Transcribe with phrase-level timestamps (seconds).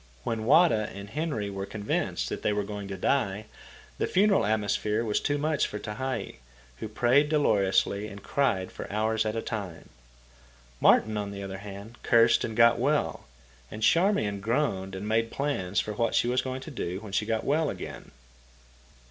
[0.23, 3.45] When Wada and Henry were convinced that they were going to die,
[3.99, 6.37] the funeral atmosphere was too much for Tehei,
[6.77, 9.89] who prayed dolorously and cried for hours at a time.
[10.79, 13.25] Martin, on the other hand, cursed and got well,
[13.69, 17.27] and Charmian groaned and made plans for what she was going to do when she
[17.27, 18.09] got well again.